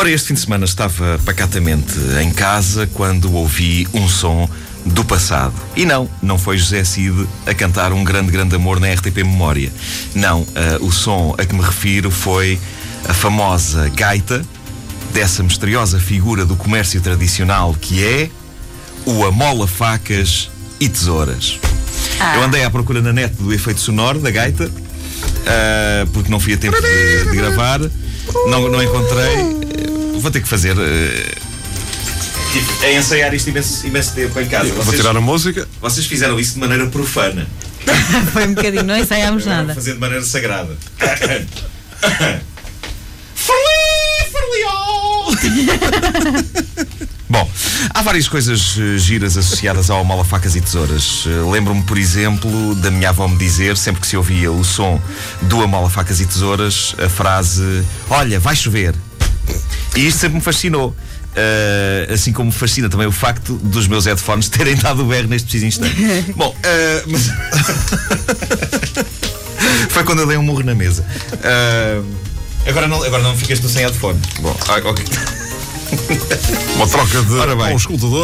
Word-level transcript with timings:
Ora, 0.00 0.10
este 0.10 0.28
fim 0.28 0.34
de 0.34 0.40
semana 0.40 0.64
estava 0.64 1.20
pacatamente 1.26 1.92
em 2.22 2.32
casa 2.32 2.86
quando 2.86 3.34
ouvi 3.34 3.86
um 3.92 4.08
som 4.08 4.48
do 4.86 5.04
passado. 5.04 5.52
E 5.76 5.84
não, 5.84 6.08
não 6.22 6.38
foi 6.38 6.56
José 6.56 6.82
Cid 6.84 7.28
a 7.44 7.52
cantar 7.52 7.92
um 7.92 8.02
grande, 8.02 8.32
grande 8.32 8.56
amor 8.56 8.80
na 8.80 8.90
RTP 8.90 9.18
Memória. 9.18 9.70
Não, 10.14 10.40
uh, 10.40 10.46
o 10.80 10.90
som 10.90 11.34
a 11.36 11.44
que 11.44 11.54
me 11.54 11.60
refiro 11.60 12.10
foi 12.10 12.58
a 13.06 13.12
famosa 13.12 13.90
gaita 13.90 14.42
dessa 15.12 15.42
misteriosa 15.42 16.00
figura 16.00 16.46
do 16.46 16.56
comércio 16.56 16.98
tradicional 17.02 17.76
que 17.78 18.02
é 18.02 18.30
o 19.04 19.26
Amola 19.26 19.66
Facas 19.66 20.48
e 20.80 20.88
Tesouras. 20.88 21.60
Ah. 22.18 22.36
Eu 22.36 22.44
andei 22.44 22.64
à 22.64 22.70
procura 22.70 23.02
na 23.02 23.12
net 23.12 23.34
do 23.34 23.52
efeito 23.52 23.80
sonoro 23.80 24.18
da 24.18 24.30
gaita, 24.30 24.64
uh, 24.64 26.06
porque 26.14 26.30
não 26.30 26.40
fui 26.40 26.54
a 26.54 26.56
tempo 26.56 26.80
de, 26.80 27.30
de 27.30 27.36
gravar, 27.36 27.80
não, 28.48 28.68
não 28.68 28.82
encontrei. 28.82 29.36
Vou 30.20 30.30
ter 30.30 30.40
que 30.40 30.48
fazer. 30.48 30.76
Uh, 30.76 31.50
Tipo, 32.52 32.84
é 32.84 32.98
ensaiar 32.98 33.32
isto 33.32 33.48
imenso, 33.48 33.86
imenso 33.86 34.12
tempo 34.12 34.40
em 34.40 34.48
casa. 34.48 34.70
Vocês, 34.70 34.84
Vou 34.84 34.94
tirar 34.94 35.16
a 35.16 35.20
música. 35.20 35.68
Vocês 35.80 36.04
fizeram 36.06 36.38
isso 36.38 36.54
de 36.54 36.58
maneira 36.58 36.84
profana. 36.88 37.46
Foi 38.32 38.44
um 38.44 38.54
bocadinho, 38.54 38.82
não 38.82 38.96
ensaiámos 38.96 39.46
nada. 39.46 39.72
Fazer 39.72 39.92
de 39.94 40.00
maneira 40.00 40.24
sagrada. 40.24 40.76
Bom, 47.30 47.48
há 47.94 48.02
várias 48.02 48.28
coisas 48.28 48.76
uh, 48.76 48.98
giras 48.98 49.36
associadas 49.36 49.88
ao 49.88 50.04
Mola 50.04 50.24
Facas 50.24 50.56
e 50.56 50.60
Tesouras. 50.60 51.24
Uh, 51.26 51.48
Lembro-me, 51.48 51.80
por 51.84 51.96
exemplo, 51.96 52.74
da 52.74 52.90
minha 52.90 53.10
avó 53.10 53.28
me 53.28 53.36
dizer, 53.38 53.76
sempre 53.76 54.00
que 54.00 54.08
se 54.08 54.16
ouvia 54.16 54.50
o 54.50 54.64
som 54.64 55.00
do 55.42 55.62
Amola 55.62 55.88
Facas 55.88 56.20
e 56.20 56.26
Tesouras, 56.26 56.96
a 56.98 57.08
frase: 57.08 57.84
Olha, 58.10 58.40
vai 58.40 58.56
chover. 58.56 58.96
E 59.94 60.08
isto 60.08 60.18
sempre 60.18 60.38
me 60.38 60.40
fascinou. 60.42 60.88
Uh, 60.88 62.12
assim 62.12 62.32
como 62.32 62.50
me 62.50 62.52
fascina 62.52 62.88
também 62.88 63.06
o 63.06 63.12
facto 63.12 63.54
dos 63.58 63.86
meus 63.86 64.06
headphones 64.06 64.48
terem 64.50 64.74
dado 64.74 65.04
o 65.04 65.06
berro 65.06 65.28
neste 65.28 65.44
preciso 65.44 65.66
instante. 65.66 65.94
Bom, 66.34 66.48
uh, 66.48 66.56
mas... 67.06 67.30
foi 69.88 70.02
quando 70.02 70.22
eu 70.22 70.26
dei 70.26 70.36
um 70.36 70.42
murro 70.42 70.64
na 70.64 70.74
mesa. 70.74 71.06
Uh, 71.34 72.04
agora, 72.66 72.88
não, 72.88 73.00
agora 73.04 73.22
não 73.22 73.36
ficas 73.36 73.60
tu 73.60 73.68
sem 73.68 73.84
headphones. 73.84 74.20
Bom, 74.40 74.56
ah, 74.68 74.80
ok. 74.84 75.04
Uma 76.76 76.86
troca 76.88 77.22
de 77.22 77.34
Ora 77.34 77.56
bem. 77.56 77.74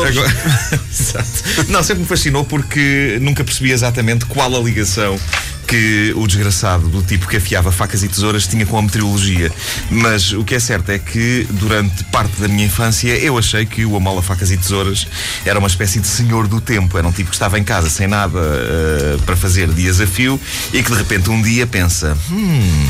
Agora... 0.09 0.29
Exato. 0.91 1.71
Não, 1.71 1.83
sempre 1.83 2.03
me 2.03 2.09
fascinou 2.09 2.45
porque 2.45 3.19
nunca 3.21 3.45
percebi 3.45 3.73
exatamente 3.73 4.25
qual 4.27 4.55
a 4.55 4.59
ligação 4.59 5.19
que 5.67 6.13
o 6.15 6.27
desgraçado 6.27 6.89
do 6.89 7.03
tipo 7.03 7.27
que 7.27 7.37
afiava 7.37 7.73
facas 7.73 8.03
e 8.03 8.09
tesouras 8.09 8.47
tinha 8.47 8.65
com 8.65 8.79
a 8.79 8.83
meteorologia. 8.83 9.51
Mas 9.91 10.33
o 10.33 10.45
que 10.45 10.55
é 10.55 10.61
certo 10.61 10.91
é 10.91 10.99
que 10.99 11.47
durante 11.51 12.05
parte 12.05 12.41
da 12.41 12.49
minha 12.49 12.67
infância 12.67 13.17
eu 13.19 13.37
achei 13.37 13.67
que 13.67 13.85
o 13.85 13.97
Amola 13.97 14.23
Facas 14.23 14.51
e 14.51 14.57
Tesouras 14.57 15.07
era 15.45 15.59
uma 15.59 15.69
espécie 15.69 15.99
de 15.99 16.07
senhor 16.07 16.47
do 16.47 16.61
tempo. 16.61 16.97
Era 16.97 17.07
um 17.07 17.13
tipo 17.13 17.31
que 17.31 17.37
estava 17.37 17.59
em 17.59 17.65
casa 17.65 17.91
sem 17.91 18.07
nada 18.07 18.39
uh, 18.39 19.23
para 19.23 19.37
fazer 19.37 19.69
dias 19.71 20.01
a 20.01 20.07
fio 20.07 20.41
e 20.73 20.83
que 20.83 20.91
de 20.91 20.97
repente 20.97 21.29
um 21.31 21.43
dia 21.43 21.67
pensa: 21.67 22.17
hum. 22.31 22.89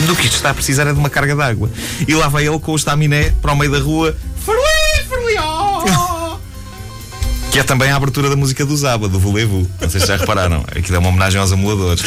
Do 0.00 0.16
que 0.16 0.26
isto 0.26 0.36
está 0.36 0.50
a 0.50 0.54
precisar 0.54 0.86
é 0.86 0.92
de 0.92 0.98
uma 0.98 1.08
carga 1.08 1.34
d'água. 1.36 1.70
E 2.06 2.14
lá 2.14 2.28
vai 2.28 2.46
ele 2.46 2.58
com 2.58 2.72
o 2.72 2.76
estaminé 2.76 3.32
para 3.40 3.52
o 3.52 3.56
meio 3.56 3.70
da 3.70 3.78
rua. 3.78 4.16
Ferli, 4.44 5.08
ferli, 5.08 5.38
oh! 5.38 6.38
Que 7.54 7.60
é 7.60 7.62
também 7.62 7.88
a 7.88 7.94
abertura 7.94 8.28
da 8.28 8.34
música 8.34 8.66
do 8.66 8.76
Zaba, 8.76 9.08
do 9.08 9.16
Volevo. 9.16 9.70
Não 9.80 9.88
sei 9.88 10.00
se 10.00 10.08
já 10.08 10.16
repararam. 10.16 10.64
Aquilo 10.76 10.96
é 10.96 10.98
uma 10.98 11.10
homenagem 11.10 11.40
aos 11.40 11.52
amuladores. 11.52 12.02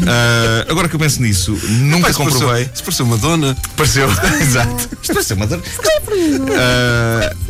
Uh, 0.00 0.70
agora 0.70 0.88
que 0.88 0.94
eu 0.94 1.00
penso 1.00 1.20
nisso, 1.20 1.58
nunca 1.68 2.08
Mas 2.08 2.16
comprovei. 2.16 2.70
Isso 2.72 2.84
pareceu 2.84 3.06
uma 3.06 3.18
dona. 3.18 3.56
Pareceu, 3.76 4.08
exato. 4.40 4.88
Isto 5.02 5.14
pareceu 5.14 5.36
uma 5.36 5.48
dona. 5.48 5.62
Uh, 5.62 7.49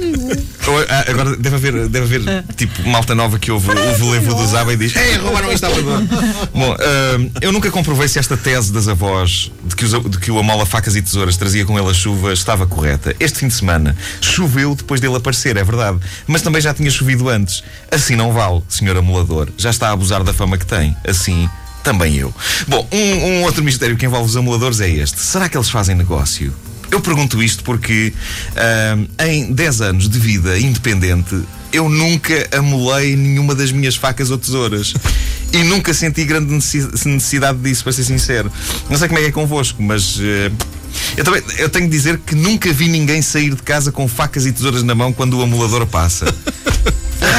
agora 1.08 1.36
deve 1.36 1.56
haver, 1.56 1.88
deve 1.88 2.16
haver 2.16 2.44
tipo 2.56 2.88
malta 2.88 3.14
nova 3.14 3.38
que 3.38 3.50
ouve 3.50 3.70
o 3.70 3.94
volevo 3.96 4.34
do 4.34 4.46
Zaba 4.46 4.72
e 4.72 4.76
diz: 4.76 4.94
Ei, 4.96 5.16
roubaram 5.16 5.52
isto 5.52 5.66
à 5.66 5.70
Bom, 5.70 6.72
uh, 6.72 7.30
eu 7.40 7.52
nunca 7.52 7.70
comprovei 7.70 8.08
se 8.08 8.18
esta 8.18 8.36
tese 8.36 8.72
das 8.72 8.88
avós 8.88 9.50
de 9.64 9.76
que, 9.76 9.84
os, 9.84 10.10
de 10.10 10.18
que 10.18 10.30
o 10.30 10.38
Amola 10.38 10.66
Facas 10.66 10.96
e 10.96 11.02
Tesouras 11.02 11.36
trazia 11.36 11.64
com 11.64 11.78
ele 11.78 11.88
a 11.88 11.94
chuva 11.94 12.32
estava 12.32 12.66
correta. 12.66 13.14
Este 13.18 13.40
fim 13.40 13.48
de 13.48 13.54
semana 13.54 13.96
choveu 14.20 14.74
depois 14.74 15.00
dele 15.00 15.16
aparecer, 15.16 15.56
é 15.56 15.64
verdade. 15.64 15.98
Mas 16.26 16.42
também 16.42 16.60
já 16.60 16.74
tinha 16.74 16.90
chovido 16.90 17.28
antes. 17.28 17.62
Assim 17.90 18.16
não 18.16 18.32
vale, 18.32 18.62
senhor 18.68 18.96
amulador. 18.96 19.48
Já 19.56 19.70
está 19.70 19.88
a 19.88 19.92
abusar 19.92 20.22
da 20.22 20.32
fama 20.32 20.58
que 20.58 20.66
tem. 20.66 20.96
Assim 21.06 21.48
também 21.82 22.16
eu. 22.16 22.34
Bom, 22.68 22.86
um, 22.92 23.24
um 23.24 23.42
outro 23.44 23.62
mistério 23.62 23.96
que 23.96 24.04
envolve 24.04 24.28
os 24.28 24.36
amuladores 24.36 24.80
é 24.80 24.88
este: 24.88 25.18
será 25.20 25.48
que 25.48 25.56
eles 25.56 25.70
fazem 25.70 25.94
negócio? 25.94 26.54
Eu 26.90 27.00
pergunto 27.00 27.42
isto 27.42 27.62
porque 27.62 28.12
uh, 28.52 29.24
em 29.24 29.52
10 29.52 29.80
anos 29.80 30.08
de 30.08 30.18
vida 30.18 30.58
independente 30.58 31.40
eu 31.72 31.88
nunca 31.88 32.48
amolei 32.52 33.14
nenhuma 33.14 33.54
das 33.54 33.70
minhas 33.70 33.94
facas 33.94 34.30
ou 34.30 34.38
tesouras. 34.38 34.94
E 35.52 35.64
nunca 35.64 35.92
senti 35.92 36.24
grande 36.24 36.52
necessidade 36.52 37.58
disso, 37.58 37.82
para 37.82 37.92
ser 37.92 38.04
sincero. 38.04 38.52
Não 38.88 38.96
sei 38.96 39.08
como 39.08 39.18
é 39.18 39.22
que 39.22 39.28
é 39.28 39.32
convosco, 39.32 39.82
mas. 39.82 40.16
Uh, 40.16 40.52
eu, 41.16 41.24
também, 41.24 41.42
eu 41.58 41.68
tenho 41.68 41.86
de 41.86 41.92
dizer 41.92 42.18
que 42.18 42.34
nunca 42.34 42.72
vi 42.72 42.88
ninguém 42.88 43.20
sair 43.22 43.54
de 43.54 43.62
casa 43.62 43.90
com 43.90 44.06
facas 44.06 44.46
e 44.46 44.52
tesouras 44.52 44.82
na 44.82 44.94
mão 44.94 45.12
quando 45.12 45.38
o 45.38 45.42
amulador 45.42 45.86
passa. 45.86 46.32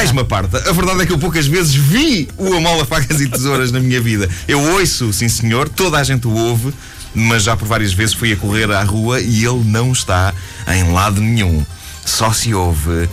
Raiz-me 0.02 0.20
a 0.22 0.24
parte. 0.24 0.56
A 0.56 0.72
verdade 0.72 1.02
é 1.02 1.06
que 1.06 1.12
eu 1.12 1.18
poucas 1.18 1.46
vezes 1.46 1.76
vi 1.76 2.28
o 2.36 2.52
Amola 2.54 2.84
Facas 2.84 3.20
e 3.20 3.28
Tesouras 3.28 3.70
na 3.70 3.78
minha 3.78 4.00
vida. 4.00 4.28
Eu 4.48 4.60
ouço, 4.72 5.12
sim 5.12 5.28
senhor, 5.28 5.68
toda 5.68 5.96
a 5.96 6.02
gente 6.02 6.26
o 6.26 6.34
ouve, 6.34 6.74
mas 7.14 7.44
já 7.44 7.56
por 7.56 7.68
várias 7.68 7.92
vezes 7.92 8.12
fui 8.12 8.32
a 8.32 8.36
correr 8.36 8.68
à 8.72 8.82
rua 8.82 9.20
e 9.20 9.44
ele 9.44 9.62
não 9.64 9.92
está 9.92 10.34
em 10.66 10.92
lado 10.92 11.20
nenhum. 11.20 11.64
Só 12.04 12.32
se 12.32 12.52
ouve. 12.52 13.08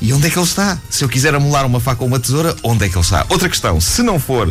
E 0.00 0.14
onde 0.14 0.28
é 0.28 0.30
que 0.30 0.38
ele 0.38 0.46
está? 0.46 0.78
Se 0.88 1.04
eu 1.04 1.10
quiser 1.10 1.34
amolar 1.34 1.66
uma 1.66 1.78
faca 1.78 2.02
ou 2.02 2.08
uma 2.08 2.18
tesoura, 2.18 2.56
onde 2.62 2.86
é 2.86 2.88
que 2.88 2.94
ele 2.94 3.04
está? 3.04 3.26
Outra 3.28 3.50
questão, 3.50 3.78
se 3.82 4.02
não 4.02 4.18
for 4.18 4.50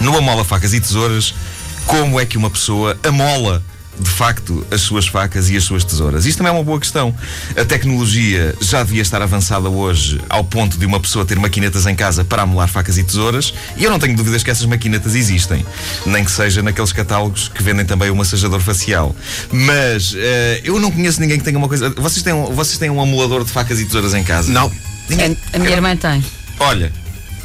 no 0.00 0.16
Amola 0.16 0.44
Facas 0.44 0.72
e 0.72 0.80
Tesouras, 0.80 1.34
como 1.84 2.20
é 2.20 2.24
que 2.24 2.38
uma 2.38 2.48
pessoa 2.48 2.96
amola 3.02 3.60
de 3.98 4.10
facto 4.10 4.66
as 4.70 4.80
suas 4.80 5.06
facas 5.06 5.50
e 5.50 5.56
as 5.56 5.64
suas 5.64 5.84
tesouras? 5.84 6.26
Isto 6.26 6.38
também 6.38 6.52
é 6.52 6.54
uma 6.54 6.64
boa 6.64 6.78
questão. 6.78 7.14
A 7.56 7.64
tecnologia 7.64 8.54
já 8.60 8.82
devia 8.82 9.02
estar 9.02 9.22
avançada 9.22 9.68
hoje 9.68 10.20
ao 10.28 10.44
ponto 10.44 10.78
de 10.78 10.86
uma 10.86 11.00
pessoa 11.00 11.24
ter 11.24 11.38
maquinetas 11.38 11.86
em 11.86 11.94
casa 11.94 12.24
para 12.24 12.42
amolar 12.42 12.68
facas 12.68 12.98
e 12.98 13.04
tesouras, 13.04 13.52
e 13.76 13.84
eu 13.84 13.90
não 13.90 13.98
tenho 13.98 14.16
dúvidas 14.16 14.42
que 14.42 14.50
essas 14.50 14.66
maquinetas 14.66 15.14
existem, 15.14 15.64
nem 16.06 16.24
que 16.24 16.30
seja 16.30 16.62
naqueles 16.62 16.92
catálogos 16.92 17.48
que 17.48 17.62
vendem 17.62 17.84
também 17.84 18.10
o 18.10 18.16
massajador 18.16 18.60
facial. 18.60 19.14
Mas 19.50 20.12
uh, 20.12 20.16
eu 20.64 20.78
não 20.78 20.90
conheço 20.90 21.20
ninguém 21.20 21.38
que 21.38 21.44
tenha 21.44 21.58
uma 21.58 21.68
coisa. 21.68 21.90
Vocês 21.90 22.22
têm, 22.22 22.32
um, 22.32 22.46
vocês 22.54 22.78
têm 22.78 22.90
um 22.90 23.00
amolador 23.00 23.44
de 23.44 23.50
facas 23.50 23.80
e 23.80 23.84
tesouras 23.84 24.14
em 24.14 24.24
casa? 24.24 24.50
Não. 24.50 24.70
Ninguém... 25.08 25.36
A 25.52 25.58
minha 25.58 25.72
irmã 25.72 25.96
tem. 25.96 26.24
Olha, 26.58 26.92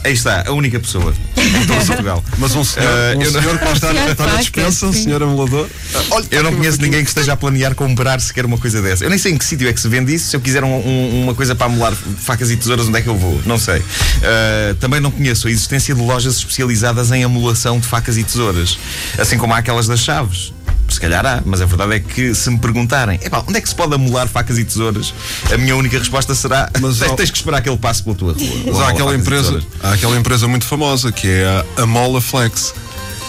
Aí 0.07 0.13
está, 0.13 0.45
a 0.47 0.53
única 0.53 0.79
pessoa 0.79 1.13
em 1.35 1.65
todo 1.65 1.85
Portugal. 1.85 2.23
Mas 2.39 2.55
um 2.55 2.63
senhor, 2.63 2.87
uh, 2.87 3.17
um 3.17 3.21
eu 3.23 3.29
senhor 3.29 3.53
não... 3.55 3.57
que 3.57 3.73
está, 3.73 4.25
na 4.25 4.35
dispensa, 4.37 4.85
um 4.85 4.93
senhor 4.93 5.21
amulador. 5.21 5.67
Olha, 6.11 6.25
eu 6.31 6.43
não 6.43 6.55
conheço 6.55 6.81
ninguém 6.81 7.03
que 7.03 7.09
esteja 7.09 7.33
a 7.33 7.35
planear 7.35 7.75
comprar 7.75 8.21
sequer 8.21 8.45
uma 8.45 8.57
coisa 8.57 8.81
dessa. 8.81 9.03
Eu 9.03 9.09
nem 9.09 9.19
sei 9.19 9.33
em 9.33 9.37
que 9.37 9.43
sítio 9.43 9.67
é 9.67 9.73
que 9.73 9.81
se 9.81 9.89
vende 9.89 10.15
isso. 10.15 10.29
Se 10.29 10.37
eu 10.37 10.39
quiser 10.39 10.63
um, 10.63 10.69
um, 10.69 11.23
uma 11.23 11.35
coisa 11.35 11.53
para 11.55 11.65
amolar 11.65 11.93
facas 11.93 12.49
e 12.51 12.55
tesouras, 12.55 12.87
onde 12.87 12.99
é 12.99 13.01
que 13.01 13.09
eu 13.09 13.17
vou? 13.17 13.41
Não 13.45 13.57
sei. 13.57 13.79
Uh, 13.79 14.75
também 14.79 15.01
não 15.01 15.11
conheço 15.11 15.49
a 15.49 15.51
existência 15.51 15.93
de 15.93 15.99
lojas 16.01 16.37
especializadas 16.37 17.11
em 17.11 17.25
amulação 17.25 17.77
de 17.77 17.85
facas 17.85 18.17
e 18.17 18.23
tesouras. 18.23 18.79
Assim 19.17 19.37
como 19.37 19.53
há 19.53 19.57
aquelas 19.57 19.87
das 19.87 19.99
chaves 19.99 20.53
se 20.97 21.01
calhar 21.01 21.23
há, 21.23 21.43
mas 21.45 21.61
a 21.61 21.65
verdade 21.65 21.93
é 21.93 21.99
que 21.99 22.33
se 22.33 22.49
me 22.49 22.57
perguntarem 22.57 23.19
onde 23.47 23.57
é 23.59 23.61
que 23.61 23.69
se 23.69 23.75
pode 23.75 23.93
amolar 23.93 24.27
facas 24.27 24.57
e 24.57 24.65
tesouras, 24.65 25.13
a 25.53 25.57
minha 25.57 25.75
única 25.75 25.99
resposta 25.99 26.33
será 26.33 26.71
mas, 26.81 26.97
tens, 26.97 27.11
tens 27.11 27.29
que 27.29 27.37
esperar 27.37 27.61
que 27.61 27.69
ele 27.69 27.77
passe 27.77 28.01
pela 28.01 28.15
tua 28.15 28.33
rua. 28.33 28.61
Mas 28.65 28.79
há 28.79 28.89
aquela, 28.89 29.15
empresa, 29.15 29.61
há 29.83 29.93
aquela 29.93 30.17
empresa 30.17 30.47
muito 30.47 30.65
famosa 30.65 31.11
que 31.11 31.27
é 31.27 31.45
a 31.77 31.83
Amola 31.83 32.19
Flex. 32.19 32.73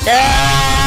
Ah! 0.07 0.79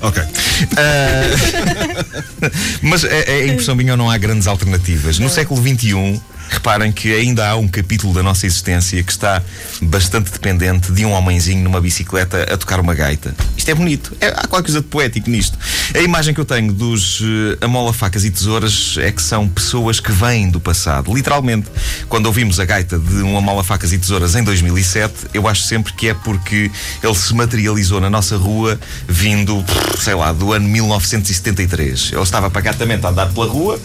ok. 0.00 0.22
Uh, 0.72 2.50
mas 2.82 3.04
é, 3.04 3.22
é 3.22 3.46
impressão 3.46 3.74
minha 3.74 3.96
não 3.96 4.10
há 4.10 4.18
grandes 4.18 4.46
alternativas. 4.46 5.18
No 5.18 5.28
século 5.28 5.60
XXI 5.60 6.20
Reparem 6.52 6.92
que 6.92 7.12
ainda 7.12 7.48
há 7.48 7.56
um 7.56 7.66
capítulo 7.66 8.12
da 8.12 8.22
nossa 8.22 8.44
existência 8.44 9.02
que 9.02 9.10
está 9.10 9.42
bastante 9.80 10.30
dependente 10.30 10.92
de 10.92 11.04
um 11.04 11.12
homenzinho 11.12 11.64
numa 11.64 11.80
bicicleta 11.80 12.42
a 12.42 12.56
tocar 12.58 12.78
uma 12.78 12.94
gaita. 12.94 13.34
Isto 13.56 13.70
é 13.70 13.74
bonito. 13.74 14.14
É, 14.20 14.28
há 14.28 14.46
qualquer 14.46 14.64
coisa 14.64 14.80
de 14.82 14.86
poético 14.86 15.30
nisto. 15.30 15.58
A 15.94 16.00
imagem 16.00 16.34
que 16.34 16.40
eu 16.40 16.44
tenho 16.44 16.70
dos 16.70 17.22
uh, 17.22 17.24
amola 17.62 17.92
facas 17.94 18.24
e 18.24 18.30
tesouras 18.30 18.96
é 18.98 19.10
que 19.10 19.22
são 19.22 19.48
pessoas 19.48 19.98
que 19.98 20.12
vêm 20.12 20.50
do 20.50 20.60
passado. 20.60 21.12
Literalmente, 21.14 21.68
quando 22.06 22.26
ouvimos 22.26 22.60
a 22.60 22.66
gaita 22.66 22.98
de 22.98 23.22
um 23.22 23.36
amola 23.38 23.64
facas 23.64 23.92
e 23.94 23.98
tesouras 23.98 24.34
em 24.34 24.44
2007, 24.44 25.28
eu 25.32 25.48
acho 25.48 25.62
sempre 25.62 25.94
que 25.94 26.08
é 26.08 26.14
porque 26.14 26.70
ele 27.02 27.14
se 27.14 27.34
materializou 27.34 27.98
na 27.98 28.10
nossa 28.10 28.36
rua 28.36 28.78
vindo, 29.08 29.64
sei 29.98 30.14
lá, 30.14 30.32
do 30.42 30.52
ano 30.52 30.68
1973. 30.68 32.10
Ele 32.12 32.20
estava 32.20 32.50
pacatamente 32.50 33.06
a 33.06 33.10
andar 33.10 33.32
pela 33.32 33.46
rua 33.46 33.78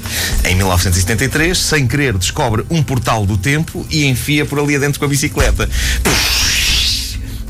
em 0.44 0.56
1973, 0.56 1.56
sem 1.56 1.88
querer 1.88 2.18
descobre 2.18 2.66
um 2.68 2.82
portal 2.82 3.28
do 3.28 3.38
tempo 3.38 3.86
e 3.92 4.06
enfia 4.06 4.44
por 4.44 4.60
ali 4.60 4.76
adentro 4.76 5.00
com 5.00 5.06
a 5.06 5.08
bicicleta. 5.08 5.70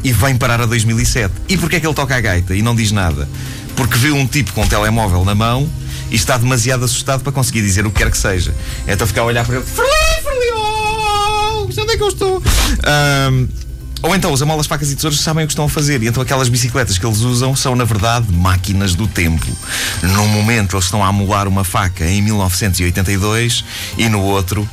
e 0.04 0.12
vem 0.12 0.36
parar 0.36 0.60
a 0.60 0.66
2007. 0.66 1.34
E 1.48 1.58
porquê 1.58 1.78
é 1.78 1.80
que 1.80 1.88
ele 1.88 1.94
toca 1.94 2.18
a 2.18 2.20
gaita 2.20 2.54
e 2.54 2.62
não 2.62 2.76
diz 2.76 2.92
nada? 2.92 3.30
Porque 3.78 3.98
viu 3.98 4.14
um 4.14 4.28
tipo 4.28 4.52
com 4.52 4.64
um 4.64 4.68
telemóvel 4.68 5.24
na 5.24 5.34
mão 5.34 5.70
e 6.12 6.16
está 6.16 6.38
demasiado 6.38 6.84
assustado 6.84 7.24
para 7.24 7.32
conseguir 7.32 7.62
dizer 7.62 7.86
o 7.86 7.92
que 7.92 8.00
quer 8.00 8.12
que 8.12 8.18
seja. 8.18 8.54
Então 8.86 9.08
fica 9.08 9.22
a 9.22 9.24
olhar 9.24 9.46
para 9.46 9.56
ele. 9.56 9.66
Frali, 9.66 10.22
frali, 10.22 10.52
oh, 10.54 11.64
onde 11.66 11.94
é 11.94 11.98
que 11.98 12.04
eu 12.04 12.10
estou? 12.10 12.44
Um, 13.32 13.48
ou 14.02 14.16
então 14.16 14.32
os 14.32 14.42
amolas, 14.42 14.68
facas 14.68 14.92
e 14.92 14.96
tesouros 14.96 15.20
sabem 15.20 15.44
o 15.44 15.48
que 15.48 15.54
estão 15.54 15.66
a 15.66 15.70
fazer. 15.70 16.04
E 16.04 16.08
então 16.08 16.22
aquelas 16.22 16.50
bicicletas 16.50 16.98
que 16.98 17.06
eles 17.06 17.20
usam 17.20 17.56
são, 17.56 17.76
na 17.76 17.84
verdade, 17.84 18.32
máquinas 18.32 18.96
do 18.96 19.08
tempo. 19.08 19.48
Num 20.04 20.28
momento 20.28 20.76
eles 20.76 20.86
estão 20.86 21.04
a 21.04 21.08
amolar 21.08 21.48
uma 21.48 21.64
faca 21.64 22.06
em 22.06 22.22
1982 22.22 23.64
e 23.98 24.08
no 24.10 24.22
outro 24.22 24.68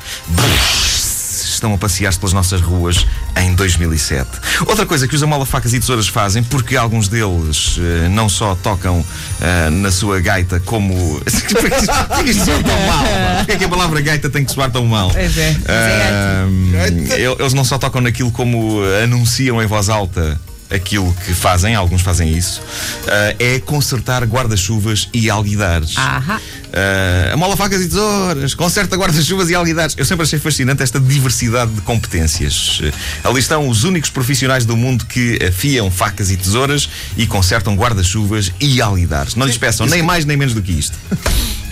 estão 1.64 1.72
a 1.74 1.78
passear-se 1.78 2.18
pelas 2.18 2.32
nossas 2.32 2.60
ruas 2.60 3.06
em 3.36 3.54
2007. 3.54 4.28
Outra 4.66 4.86
coisa 4.86 5.08
que 5.08 5.14
os 5.14 5.22
amola 5.22 5.46
facas 5.46 5.72
e 5.72 5.80
tesouras 5.80 6.08
fazem, 6.08 6.42
porque 6.42 6.76
alguns 6.76 7.08
deles 7.08 7.76
uh, 7.76 8.08
não 8.10 8.28
só 8.28 8.54
tocam 8.54 9.00
uh, 9.00 9.70
na 9.70 9.90
sua 9.90 10.20
gaita 10.20 10.60
como. 10.60 10.94
Porquê 11.20 12.24
que 12.24 12.30
isto 12.30 12.44
soa 12.44 12.62
tão 12.62 12.86
mal? 12.86 13.04
Porquê 13.38 13.56
que 13.56 13.64
a 13.64 13.68
palavra 13.68 14.00
gaita 14.00 14.30
tem 14.30 14.44
que 14.44 14.52
soar 14.52 14.70
tão 14.70 14.84
mal? 14.86 15.10
Pois 15.10 15.36
é. 15.36 15.56
Uh, 15.60 17.40
eles 17.40 17.54
não 17.54 17.64
só 17.64 17.78
tocam 17.78 18.00
naquilo 18.00 18.30
como 18.30 18.80
anunciam 19.02 19.62
em 19.62 19.66
voz 19.66 19.88
alta 19.88 20.38
aquilo 20.70 21.12
que 21.24 21.32
fazem, 21.34 21.74
alguns 21.74 22.02
fazem 22.02 22.36
isso, 22.36 22.60
uh, 22.60 23.36
é 23.38 23.60
consertar 23.60 24.24
guarda-chuvas 24.24 25.08
e 25.12 25.30
alguidares. 25.30 25.96
Uh, 25.96 27.32
a 27.32 27.36
mola 27.36 27.56
facas 27.56 27.82
e 27.82 27.88
tesouras, 27.88 28.54
conserta 28.54 28.96
guarda-chuvas 28.96 29.50
e 29.50 29.54
alguidares. 29.54 29.94
Eu 29.96 30.04
sempre 30.04 30.24
achei 30.24 30.38
fascinante 30.38 30.82
esta 30.82 30.98
diversidade 30.98 31.72
de 31.72 31.80
competências. 31.82 32.80
Uh, 32.80 33.28
ali 33.28 33.40
estão 33.40 33.68
os 33.68 33.84
únicos 33.84 34.10
profissionais 34.10 34.64
do 34.64 34.76
mundo 34.76 35.04
que 35.06 35.38
afiam 35.44 35.90
facas 35.90 36.30
e 36.30 36.36
tesouras 36.36 36.88
e 37.16 37.26
consertam 37.26 37.74
guarda-chuvas 37.76 38.52
e 38.60 38.80
alguidares. 38.80 39.34
Não 39.34 39.46
lhes 39.46 39.58
peçam 39.58 39.86
nem 39.86 40.02
mais 40.02 40.24
nem 40.24 40.36
menos 40.36 40.54
do 40.54 40.62
que 40.62 40.72
isto. 40.72 40.96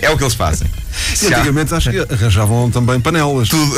É 0.01 0.09
o 0.09 0.17
que 0.17 0.23
eles 0.23 0.33
fazem. 0.33 0.67
E 1.21 1.27
antigamente 1.27 1.73
acho 1.73 1.89
que 1.89 2.13
arranjavam 2.13 2.69
também 2.69 2.99
panelas. 2.99 3.49
Tudo. 3.49 3.75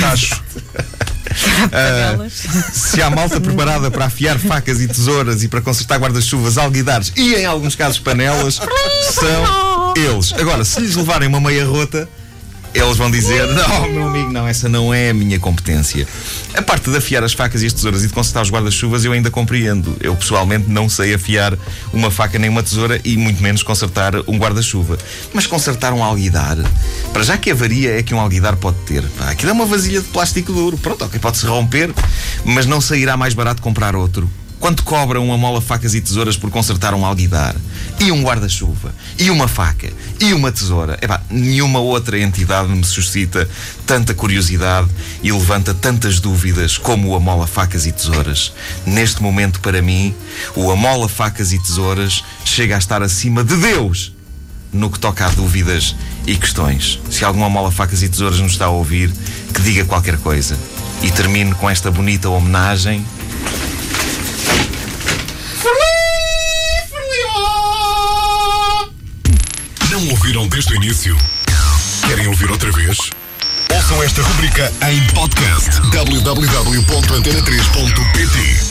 Tacho. 0.00 0.42
Uh, 1.66 2.30
se 2.72 3.02
há 3.02 3.10
malta 3.10 3.40
preparada 3.40 3.90
para 3.90 4.06
afiar 4.06 4.38
facas 4.38 4.80
e 4.80 4.86
tesouras 4.86 5.42
e 5.42 5.48
para 5.48 5.60
consertar 5.60 5.98
guarda-chuvas, 5.98 6.58
alguidares 6.58 7.12
e, 7.16 7.34
em 7.34 7.44
alguns 7.44 7.74
casos, 7.74 7.98
panelas, 7.98 8.60
são 9.02 9.94
eles. 9.96 10.32
Agora, 10.34 10.64
se 10.64 10.80
lhes 10.80 10.94
levarem 10.94 11.28
uma 11.28 11.40
meia 11.40 11.64
rota, 11.64 12.08
eles 12.76 12.96
vão 12.96 13.10
dizer: 13.10 13.46
Não, 13.48 13.88
meu 13.88 14.08
amigo, 14.08 14.30
não, 14.30 14.46
essa 14.46 14.68
não 14.68 14.92
é 14.92 15.10
a 15.10 15.14
minha 15.14 15.38
competência. 15.38 16.06
A 16.54 16.62
parte 16.62 16.90
de 16.90 16.96
afiar 16.96 17.24
as 17.24 17.32
facas 17.32 17.62
e 17.62 17.66
as 17.66 17.72
tesouras 17.72 18.04
e 18.04 18.08
de 18.08 18.12
consertar 18.12 18.42
os 18.42 18.50
guarda-chuvas 18.50 19.04
eu 19.04 19.12
ainda 19.12 19.30
compreendo. 19.30 19.96
Eu 20.00 20.14
pessoalmente 20.14 20.68
não 20.68 20.88
sei 20.88 21.14
afiar 21.14 21.56
uma 21.92 22.10
faca 22.10 22.38
nem 22.38 22.50
uma 22.50 22.62
tesoura 22.62 23.00
e 23.04 23.16
muito 23.16 23.42
menos 23.42 23.62
consertar 23.62 24.14
um 24.26 24.38
guarda-chuva. 24.38 24.98
Mas 25.32 25.46
consertar 25.46 25.92
um 25.92 26.02
alguidar, 26.02 26.56
para 27.12 27.22
já 27.22 27.36
que 27.36 27.50
avaria 27.50 27.98
é 27.98 28.02
que 28.02 28.14
um 28.14 28.20
alguidar 28.20 28.56
pode 28.56 28.76
ter? 28.86 29.02
Pá, 29.18 29.30
aquilo 29.30 29.50
é 29.50 29.54
uma 29.54 29.66
vasilha 29.66 30.00
de 30.00 30.08
plástico 30.08 30.52
duro. 30.52 30.76
Pronto, 30.78 31.04
ok, 31.04 31.18
pode-se 31.18 31.46
romper, 31.46 31.92
mas 32.44 32.66
não 32.66 32.80
sairá 32.80 33.16
mais 33.16 33.34
barato 33.34 33.62
comprar 33.62 33.96
outro. 33.96 34.30
Quanto 34.66 34.82
cobra 34.82 35.20
uma 35.20 35.38
mola 35.38 35.60
facas 35.60 35.94
e 35.94 36.00
tesouras 36.00 36.36
por 36.36 36.50
consertar 36.50 36.92
um 36.92 37.06
alguidar? 37.06 37.54
E 38.00 38.10
um 38.10 38.24
guarda-chuva? 38.24 38.92
E 39.16 39.30
uma 39.30 39.46
faca? 39.46 39.92
E 40.18 40.32
uma 40.32 40.50
tesoura? 40.50 40.98
Epá, 41.00 41.22
nenhuma 41.30 41.78
outra 41.78 42.18
entidade 42.18 42.68
me 42.70 42.82
suscita 42.82 43.48
tanta 43.86 44.12
curiosidade 44.12 44.88
e 45.22 45.30
levanta 45.30 45.72
tantas 45.72 46.18
dúvidas 46.18 46.78
como 46.78 47.10
o 47.10 47.14
Amola 47.14 47.46
Facas 47.46 47.86
e 47.86 47.92
Tesouras. 47.92 48.52
Neste 48.84 49.22
momento, 49.22 49.60
para 49.60 49.80
mim, 49.80 50.12
o 50.56 50.68
Amola 50.72 51.08
Facas 51.08 51.52
e 51.52 51.62
Tesouras 51.62 52.24
chega 52.44 52.74
a 52.74 52.78
estar 52.78 53.04
acima 53.04 53.44
de 53.44 53.56
Deus 53.56 54.12
no 54.72 54.90
que 54.90 54.98
toca 54.98 55.26
a 55.26 55.30
dúvidas 55.30 55.94
e 56.26 56.36
questões. 56.36 56.98
Se 57.08 57.24
algum 57.24 57.44
Amola 57.44 57.70
Facas 57.70 58.02
e 58.02 58.08
Tesouras 58.08 58.40
nos 58.40 58.50
está 58.50 58.64
a 58.64 58.70
ouvir, 58.70 59.12
que 59.54 59.62
diga 59.62 59.84
qualquer 59.84 60.18
coisa. 60.18 60.58
E 61.04 61.10
termino 61.12 61.54
com 61.54 61.70
esta 61.70 61.88
bonita 61.88 62.28
homenagem 62.28 63.06
ouviram 70.26 70.48
desde 70.48 70.72
o 70.72 70.76
início? 70.76 71.16
Querem 72.04 72.26
ouvir 72.26 72.50
outra 72.50 72.72
vez? 72.72 72.98
Ouçam 73.72 74.02
esta 74.02 74.20
rubrica 74.22 74.72
em 74.88 75.00
podcast 75.14 75.80
www.antena3.pt 75.92 78.65